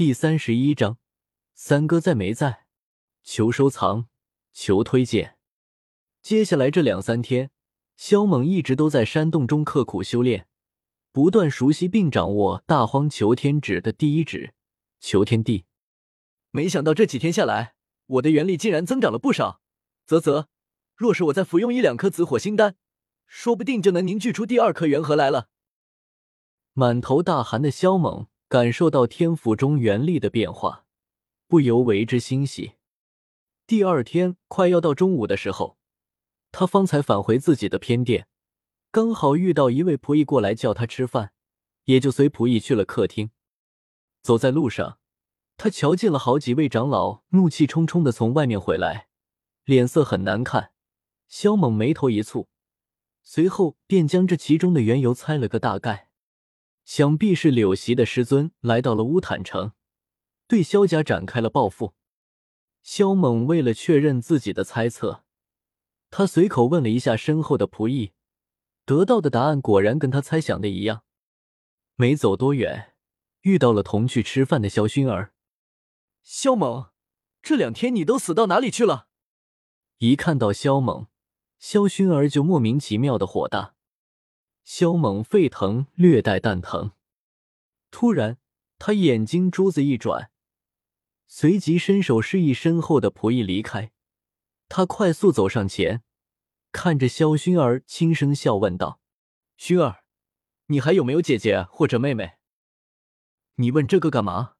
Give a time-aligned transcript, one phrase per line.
[0.00, 0.96] 第三十一章，
[1.52, 2.64] 三哥在没在？
[3.22, 4.08] 求收藏，
[4.50, 5.36] 求推荐。
[6.22, 7.50] 接下来这两三天，
[7.98, 10.48] 萧猛一直都在山洞中刻苦修炼，
[11.12, 14.54] 不断熟悉并掌握大荒求天指的第一指
[15.00, 15.66] 求天地。
[16.50, 17.74] 没想到这几天下来，
[18.06, 19.60] 我的元力竟然增长了不少。
[20.06, 20.48] 啧啧，
[20.96, 22.76] 若是我再服用一两颗紫火星丹，
[23.26, 25.50] 说不定就能凝聚出第二颗元核来了。
[26.72, 28.28] 满头大汗的萧猛。
[28.50, 30.84] 感受到天府中元力的变化，
[31.46, 32.72] 不由为之欣喜。
[33.64, 35.78] 第二天快要到中午的时候，
[36.50, 38.26] 他方才返回自己的偏殿，
[38.90, 41.32] 刚好遇到一位仆役过来叫他吃饭，
[41.84, 43.30] 也就随仆役去了客厅。
[44.20, 44.98] 走在路上，
[45.56, 49.06] 他瞧见了好几位长老怒气冲冲的从外面回来，
[49.64, 50.72] 脸色很难看。
[51.28, 52.48] 萧猛眉头一蹙，
[53.22, 56.09] 随后便将这其中的缘由猜了个大概。
[56.90, 59.74] 想必是柳席的师尊来到了乌坦城，
[60.48, 61.94] 对萧家展开了报复。
[62.82, 65.22] 萧猛为了确认自己的猜测，
[66.10, 68.10] 他随口问了一下身后的仆役，
[68.84, 71.04] 得到的答案果然跟他猜想的一样。
[71.94, 72.96] 没走多远，
[73.42, 75.32] 遇到了同去吃饭的萧薰儿。
[76.24, 76.90] 萧猛，
[77.40, 79.06] 这两天你都死到哪里去了？
[79.98, 81.06] 一看到萧猛，
[81.56, 83.76] 萧薰儿就莫名其妙的火大。
[84.64, 86.92] 萧猛沸腾，略带蛋疼。
[87.90, 88.38] 突然，
[88.78, 90.30] 他眼睛珠子一转，
[91.26, 93.92] 随即伸手示意身后的仆役离开。
[94.68, 96.02] 他快速走上前，
[96.70, 99.00] 看着萧薰儿，轻声笑问道
[99.58, 100.04] ：“薰儿，
[100.66, 102.34] 你还有没有姐姐或者妹妹？
[103.56, 104.54] 你问这个干嘛？”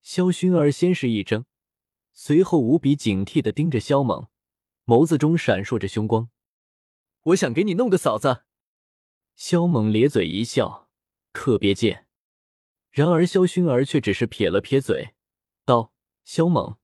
[0.00, 1.44] 萧薰儿先是一怔，
[2.14, 4.28] 随后无比警惕的盯着萧猛，
[4.86, 6.30] 眸子中闪烁着凶光
[7.24, 8.44] ：“我想给你弄个嫂子。”
[9.38, 10.88] 萧猛咧嘴一笑，
[11.32, 12.08] 特别贱。
[12.90, 15.14] 然而萧薰儿却只是撇了撇嘴，
[15.64, 15.92] 道
[16.24, 16.76] ：“萧猛，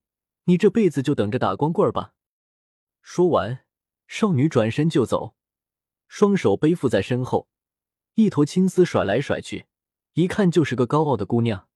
[0.44, 2.14] 你这辈子就等着打光棍吧。”
[3.02, 3.64] 说完，
[4.06, 5.34] 少女转身就走，
[6.06, 7.48] 双手背负在身后，
[8.14, 9.67] 一头青丝甩来甩去，
[10.12, 11.68] 一看就是个高傲的姑娘。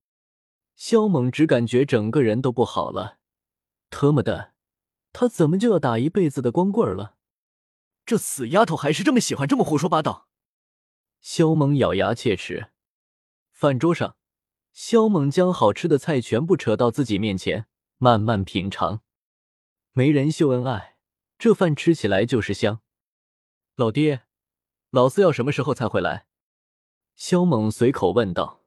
[0.76, 3.19] 萧猛只感觉整个人都不好了，
[3.91, 4.54] 特么的，
[5.12, 7.16] 他怎么就要打一辈子的光棍了？
[8.06, 10.28] 这死丫头还是这么喜欢这么胡说八道。
[11.20, 12.70] 萧猛咬牙切齿。
[13.50, 14.16] 饭桌上，
[14.72, 19.02] 萧猛将好吃的菜全部扯到自己面前，慢慢品尝。
[19.92, 20.96] 没人秀恩爱，
[21.38, 22.80] 这饭吃起来就是香。
[23.74, 24.22] 老爹，
[24.90, 26.26] 老四要什么时候才回来？
[27.16, 28.64] 萧猛随口问道。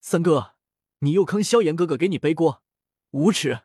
[0.00, 0.54] 三哥，
[1.00, 2.62] 你又坑萧炎哥哥给你背锅，
[3.10, 3.60] 无耻！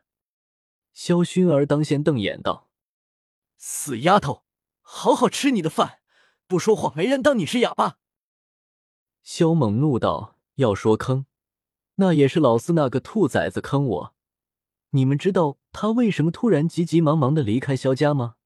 [0.92, 2.68] 萧薰儿当先瞪眼道
[3.56, 4.44] ：“死丫头，
[4.82, 6.00] 好好吃你的饭。”
[6.46, 7.98] 不说话，没人当你是哑巴。
[9.22, 11.26] 萧猛怒道：“要说坑，
[11.94, 14.14] 那也是老四那个兔崽子坑我。
[14.90, 18.36] 你们知道他为什么突然急急忙忙的离开萧家吗？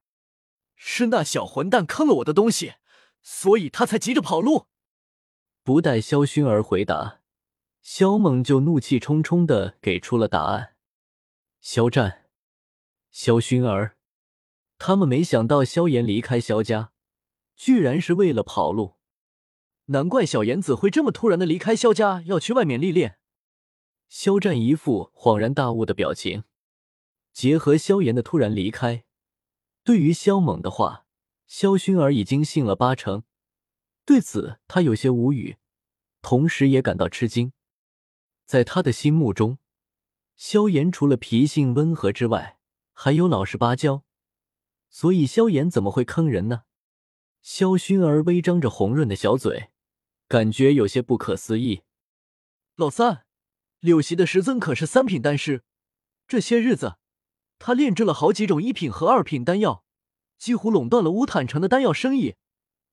[0.76, 2.74] 是那小混蛋坑了我的东西，
[3.20, 4.66] 所以他才急着跑路。”
[5.64, 7.20] 不待萧薰儿回答，
[7.82, 10.76] 萧猛就怒气冲冲的给出了答案
[11.60, 12.26] ：“萧战，
[13.10, 13.96] 萧薰儿，
[14.78, 16.92] 他们没想到萧炎离开萧家。”
[17.58, 18.94] 居然是为了跑路，
[19.86, 23.18] 难怪小妍子会这么突然的离开萧家，要去外面历练。
[24.08, 26.44] 肖战一副恍然大悟的表情，
[27.32, 29.04] 结合萧炎的突然离开，
[29.82, 31.04] 对于萧猛的话，
[31.48, 33.24] 萧薰儿已经信了八成。
[34.06, 35.56] 对此，他有些无语，
[36.22, 37.52] 同时也感到吃惊。
[38.46, 39.58] 在他的心目中，
[40.36, 42.60] 萧炎除了脾性温和之外，
[42.92, 44.04] 还有老实巴交，
[44.88, 46.62] 所以萧炎怎么会坑人呢？
[47.50, 49.70] 萧薰儿微张着红润的小嘴，
[50.28, 51.80] 感觉有些不可思议。
[52.76, 53.24] 老三，
[53.80, 55.64] 柳席的师尊可是三品丹师，
[56.26, 56.98] 这些日子
[57.58, 59.82] 他炼制了好几种一品和二品丹药，
[60.36, 62.34] 几乎垄断了乌坦城的丹药生意。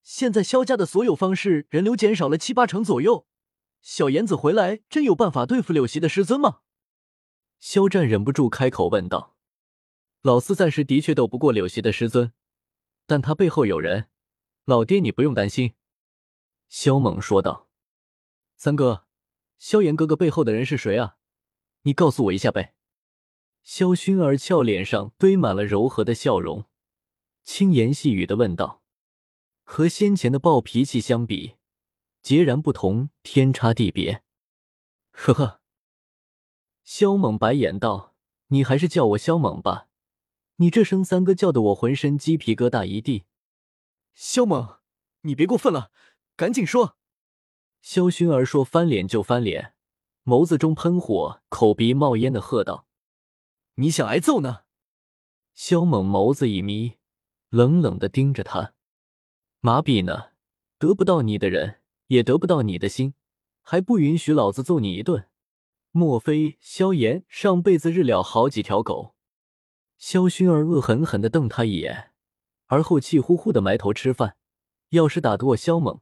[0.04, 3.28] 现在萧家的所有方式人流减少了七八成左右。
[3.82, 6.60] 小妍子回来真有办法对付柳席的师尊吗？
[7.60, 9.36] 肖战忍不住开口问道
[10.24, 12.32] ：“老四暂时的确斗不过柳席的师尊，
[13.06, 14.08] 但他背后有人。”
[14.66, 15.74] 老爹，你不用担心。”
[16.68, 17.70] 萧猛说道。
[18.58, 19.06] “三哥，
[19.58, 21.18] 萧炎哥哥背后的人是谁啊？
[21.84, 22.74] 你告诉我一下呗。”
[23.62, 26.66] 萧薰儿俏脸上堆满了柔和的笑容，
[27.44, 28.84] 轻言细语的问道
[29.64, 31.56] ：“和先前的暴脾气相比，
[32.22, 34.24] 截然不同，天差地别。”
[35.12, 35.62] 呵呵。
[36.84, 38.16] 萧猛白眼道
[38.50, 39.88] ：“你还是叫我萧猛吧，
[40.58, 43.26] 你这声三哥叫得我浑身鸡皮疙瘩一地。”
[44.16, 44.80] 萧猛，
[45.22, 45.92] 你别过分了，
[46.38, 46.98] 赶紧说。
[47.82, 49.76] 萧薰儿说：“翻脸就翻脸，
[50.24, 52.88] 眸子中喷火，口鼻冒烟的喝道
[53.76, 54.62] ：“你想挨揍呢？”
[55.54, 56.94] 萧猛眸子一眯，
[57.50, 58.74] 冷冷的盯着他
[59.60, 60.32] ：“麻痹呢？
[60.80, 63.14] 得不到你的人，也得不到你的心，
[63.62, 65.30] 还不允许老子揍你一顿？
[65.92, 69.16] 莫非萧炎上辈子日了好几条狗？”
[69.98, 72.12] 萧薰儿恶狠狠的瞪他一眼，
[72.68, 74.38] 而后气呼呼的埋头吃饭。
[74.90, 76.02] 要是打得过萧猛，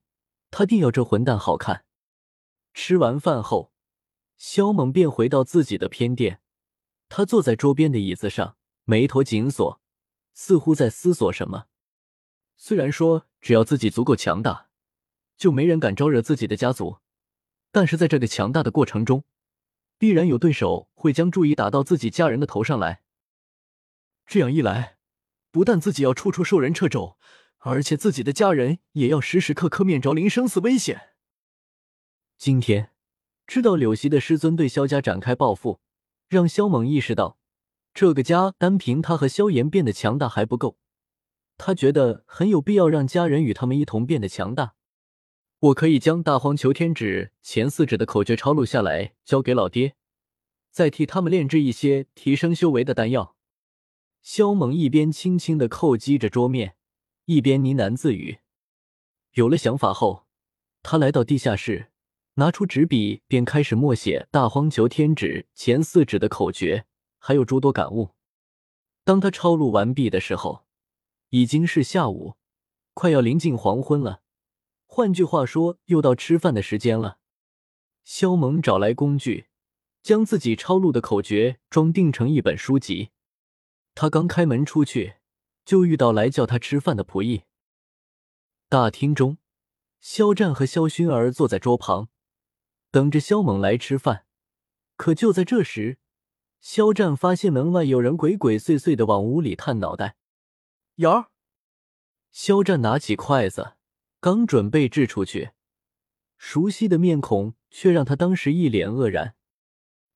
[0.51, 1.85] 他定要这混蛋好看。
[2.73, 3.71] 吃完饭后，
[4.37, 6.41] 萧猛便回到自己的偏殿，
[7.07, 8.57] 他坐在桌边的椅子上。
[8.85, 9.81] 眉头紧锁，
[10.33, 11.67] 似乎在思索什么。
[12.57, 14.67] 虽然说只要自己足够强大，
[15.37, 16.97] 就没人敢招惹自己的家族，
[17.71, 19.23] 但是在这个强大的过程中，
[19.97, 23.03] 必然有对手会将注意打到自己家人的头上来。
[24.25, 24.97] 这样一来，
[25.53, 27.15] 不但自己要处处受人掣肘，
[27.59, 31.09] 而且自己的家人也要时时刻刻面临生死危险。
[32.39, 32.89] 今天
[33.45, 35.79] 知道柳溪的师尊对萧家展开报复，
[36.27, 37.37] 让萧猛意识到。
[37.93, 40.79] 这个家单凭他和萧炎变得强大还不够，
[41.59, 44.73] 他觉得很有必要让家人与他们一同变得强大。
[45.59, 49.93] 我可以将大荒求天指前四指的口诀抄录下来，交给老爹，
[50.71, 53.32] 再替他们炼制一些提升修为的丹药。
[54.23, 56.75] 萧猛一边轻轻的叩击着桌面，
[57.25, 58.39] 一边呢喃自语。
[59.33, 60.25] 有了想法后，
[60.81, 61.91] 他来到地下室，
[62.35, 66.85] 拿出纸笔，便开始默写大荒求天指前四指的口诀。
[67.25, 68.09] 还有诸多感悟。
[69.05, 70.65] 当他抄录完毕的时候，
[71.29, 72.35] 已经是下午，
[72.93, 74.21] 快要临近黄昏了。
[74.85, 77.19] 换句话说，又到吃饭的时间了。
[78.03, 79.47] 肖萌找来工具，
[80.01, 83.11] 将自己抄录的口诀装订成一本书籍。
[83.95, 85.15] 他刚开门出去，
[85.65, 87.43] 就遇到来叫他吃饭的仆役。
[88.67, 89.37] 大厅中，
[89.99, 92.09] 肖战和肖薰儿坐在桌旁，
[92.91, 94.25] 等着肖猛来吃饭。
[94.95, 95.99] 可就在这时，
[96.59, 100.15] 肖战发现门外有人鬼鬼祟祟的往屋里探脑袋。
[100.95, 101.31] 瑶儿，
[102.31, 103.73] 肖战拿起筷子，
[104.19, 105.51] 刚准备掷出去，
[106.37, 109.35] 熟悉的面孔却让他当时一脸愕然。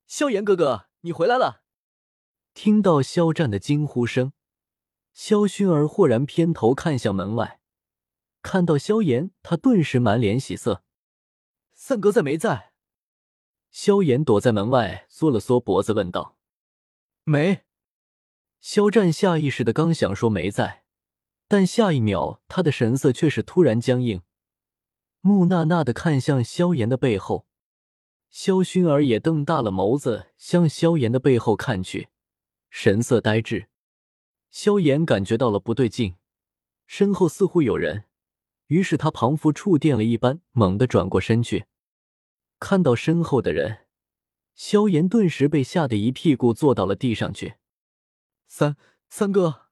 [0.08, 1.64] 萧炎哥哥，你回来了！
[2.60, 4.34] 听到肖战的惊呼声，
[5.14, 7.60] 肖薰儿豁然偏头看向门外，
[8.42, 10.84] 看到萧炎，他顿时满脸喜色。
[11.76, 12.74] 三哥在没在？
[13.70, 16.36] 萧炎躲在门外，缩了缩脖子，问道。
[17.26, 17.62] 没，
[18.60, 20.84] 肖战下意识的刚想说没在，
[21.48, 24.24] 但下一秒他的神色却是突然僵硬，
[25.22, 27.46] 木讷讷的看向萧炎的背后。
[28.32, 32.10] 萧薰儿也瞪大了眸子向萧炎的背后看去，
[32.80, 33.70] 神色呆滞。
[34.52, 36.16] 萧炎感觉到了不对劲，
[36.86, 38.04] 身后似乎有人，
[38.68, 41.66] 于是他仿佛触电了一般，猛地转过身去，
[42.60, 43.88] 看到身后的人。
[44.54, 47.56] 萧炎顿时被吓得一屁股坐到了地上去。
[48.46, 48.78] 三
[49.10, 49.70] 三哥，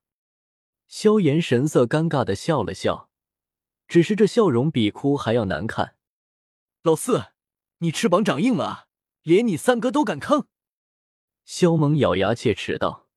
[0.88, 3.12] 萧炎神色尴尬的笑了笑，
[3.88, 5.96] 只是这笑容比哭还要难看。
[6.81, 7.25] 老四，
[7.78, 8.88] 你翅膀长硬了，
[9.22, 10.48] 连你三哥都敢坑！
[11.45, 13.07] 萧猛咬牙切齿道。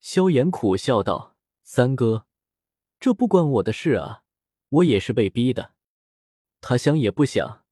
[0.00, 2.26] 萧炎苦笑道：“三哥，
[2.98, 4.24] 这不关我的事啊，
[4.70, 5.74] 我也是被逼的。”
[6.60, 7.64] 他想也不想，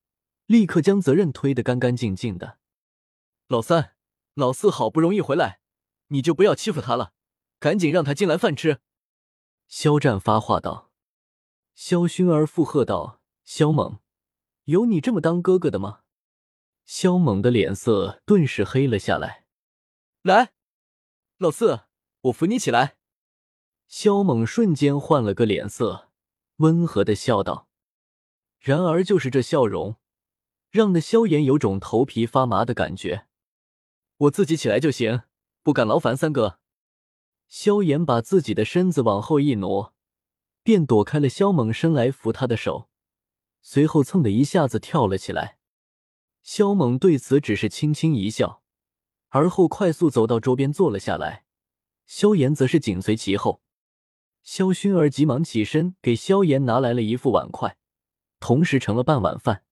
[0.47, 2.59] 立刻将责任推得干干净净的。
[3.49, 3.97] 老三，
[4.35, 5.61] 老四好不容易回来，
[6.09, 7.15] 你就不要欺负他了，
[7.59, 8.81] 赶紧让他进来饭吃。
[9.67, 10.91] 肖战发话道。
[11.75, 14.01] 肖薰儿附和道：“肖猛，
[14.65, 16.01] 有你这么当哥哥的吗？”
[16.85, 19.40] 肖猛的脸色顿时黑了下来。
[20.23, 20.53] 来，
[21.39, 21.85] 老四，
[22.21, 22.99] 我扶你起来。
[23.87, 26.11] 肖猛瞬间换了个脸色，
[26.57, 27.71] 温和的笑道。
[28.59, 29.97] 然而，就是这笑容，
[30.69, 33.29] 让那萧炎有种头皮发麻的感觉。
[34.19, 35.23] 我自己起来就行，
[35.63, 36.61] 不敢劳烦三哥。
[37.49, 39.95] 萧炎把自己的身子往后一挪，
[40.63, 42.91] 便躲开了萧猛伸来扶他的手，
[43.63, 45.57] 随后蹭的一下子跳了起来。
[46.43, 48.63] 萧猛对此只是轻轻一笑，
[49.31, 51.45] 而后快速走到桌边坐了下来。
[52.07, 53.63] 萧炎则是紧随其后。
[54.45, 57.77] 萧薰儿急忙起身给萧炎拿来了一副碗筷，
[58.39, 59.65] 同时盛了半碗饭。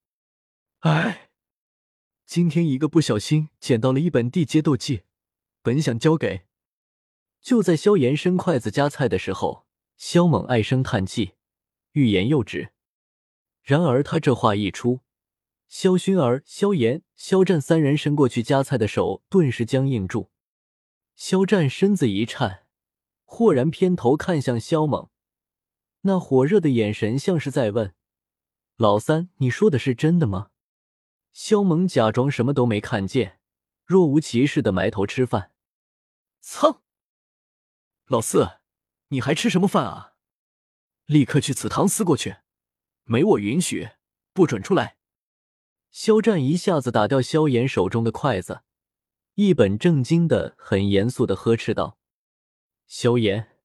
[0.80, 1.26] 哎。
[2.26, 5.04] 今天一个不小心捡到了一本地阶斗技，
[5.62, 6.42] 本想交给。
[7.40, 9.64] 就在萧炎伸筷子夹菜的时候，
[9.96, 11.32] 萧猛唉声叹气，
[11.92, 12.74] 欲言又止。
[13.62, 15.00] 然而他这话一出，
[15.68, 20.30] 萧薰儿、萧炎、萧战三人伸过去夹菜的手顿时僵硬住。
[21.14, 22.66] 萧战身子一颤，
[23.25, 25.10] 豁然偏头看向萧猛，
[26.02, 27.94] 那火热的眼神像是在问
[28.76, 30.50] ：“老三，你说的是真的吗？”
[31.32, 33.40] 萧猛假装什么都没看见，
[33.84, 35.52] 若无其事的埋头吃饭。
[36.40, 36.82] 操！
[38.06, 38.60] 老四，
[39.08, 40.14] 你还吃什么饭啊？
[41.04, 42.37] 立刻去祠堂撕过去，
[43.04, 43.90] 没我允许，
[44.32, 44.97] 不准出来。
[45.90, 48.62] 肖战一下子打掉萧炎手中的筷子，
[49.35, 51.99] 一本正经的、很严肃的呵斥道
[52.87, 53.59] ：“萧炎，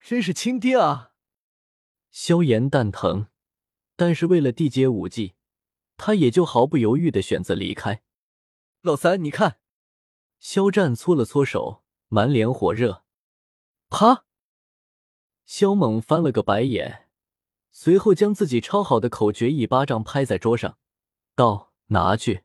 [0.00, 1.12] 真是亲爹啊！”
[2.10, 3.26] 萧炎蛋疼，
[3.96, 5.34] 但是为了缔结武技，
[5.96, 8.02] 他也就毫不犹豫的选择离开。
[8.82, 9.58] 老三，你看，
[10.38, 13.04] 肖战搓了搓手，满脸火热。
[13.88, 14.24] 啪！
[15.44, 17.08] 肖猛翻了个白眼，
[17.70, 20.78] 随后将自己抄好的口诀一巴掌拍在桌上，
[21.34, 22.44] 道：“拿去。”